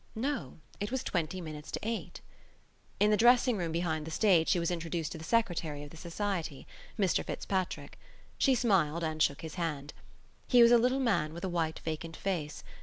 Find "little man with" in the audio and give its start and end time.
10.79-11.43